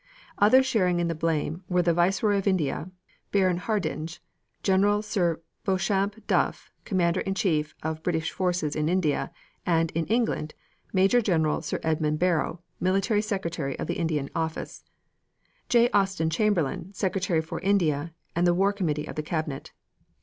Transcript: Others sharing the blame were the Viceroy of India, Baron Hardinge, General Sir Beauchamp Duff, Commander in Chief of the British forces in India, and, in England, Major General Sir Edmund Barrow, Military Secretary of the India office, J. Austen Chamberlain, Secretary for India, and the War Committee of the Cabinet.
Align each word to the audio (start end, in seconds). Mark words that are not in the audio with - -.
Others 0.39 0.65
sharing 0.65 0.97
the 1.05 1.13
blame 1.13 1.63
were 1.69 1.83
the 1.83 1.93
Viceroy 1.93 2.37
of 2.39 2.47
India, 2.47 2.89
Baron 3.31 3.57
Hardinge, 3.59 4.17
General 4.63 5.03
Sir 5.03 5.43
Beauchamp 5.63 6.25
Duff, 6.25 6.71
Commander 6.85 7.19
in 7.19 7.35
Chief 7.35 7.75
of 7.83 7.97
the 7.97 8.01
British 8.01 8.31
forces 8.31 8.75
in 8.75 8.89
India, 8.89 9.31
and, 9.63 9.91
in 9.91 10.07
England, 10.07 10.55
Major 10.91 11.21
General 11.21 11.61
Sir 11.61 11.79
Edmund 11.83 12.17
Barrow, 12.17 12.61
Military 12.79 13.21
Secretary 13.21 13.77
of 13.77 13.85
the 13.85 13.99
India 13.99 14.27
office, 14.33 14.83
J. 15.69 15.87
Austen 15.91 16.31
Chamberlain, 16.31 16.91
Secretary 16.95 17.39
for 17.39 17.59
India, 17.59 18.11
and 18.35 18.47
the 18.47 18.55
War 18.55 18.73
Committee 18.73 19.05
of 19.07 19.13
the 19.15 19.21
Cabinet. 19.21 19.71